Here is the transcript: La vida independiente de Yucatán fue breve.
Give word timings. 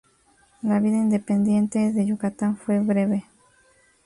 La 0.63 0.79
vida 0.79 0.97
independiente 0.97 1.93
de 1.93 2.07
Yucatán 2.07 2.57
fue 2.57 2.79
breve. 2.79 3.27